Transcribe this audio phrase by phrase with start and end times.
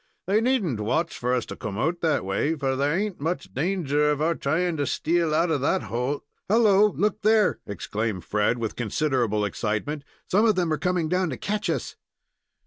[0.25, 3.53] They need n't watch for us to come out that way, for there ain't much
[3.53, 6.93] danger of our trying to steal out of that hole" "Holloa!
[6.93, 11.69] Look there!" exclaimed Fred, in considerable excitement; "some of them are coming down to catch
[11.69, 11.97] us."